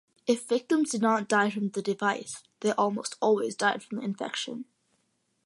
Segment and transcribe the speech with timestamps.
[0.25, 4.65] If victims did not die from the device, they almost always died from infection.